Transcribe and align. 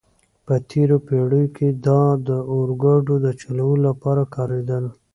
په 0.45 0.55
تېرو 0.71 0.97
پېړیو 1.07 1.53
کې 1.57 1.67
دا 1.87 2.01
د 2.27 2.29
اورګاډو 2.51 3.15
د 3.25 3.27
چلولو 3.41 3.83
لپاره 3.87 4.23
کارېدل. 4.35 4.85